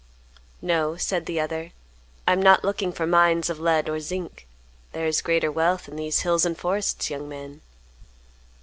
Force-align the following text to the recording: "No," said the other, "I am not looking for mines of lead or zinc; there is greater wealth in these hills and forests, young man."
"No," 0.63 0.95
said 0.95 1.27
the 1.27 1.39
other, 1.39 1.73
"I 2.27 2.33
am 2.33 2.41
not 2.41 2.63
looking 2.65 2.91
for 2.91 3.05
mines 3.05 3.51
of 3.51 3.59
lead 3.59 3.87
or 3.87 3.99
zinc; 3.99 4.47
there 4.93 5.05
is 5.05 5.21
greater 5.21 5.51
wealth 5.51 5.87
in 5.87 5.95
these 5.95 6.21
hills 6.21 6.43
and 6.43 6.57
forests, 6.57 7.11
young 7.11 7.29
man." 7.29 7.61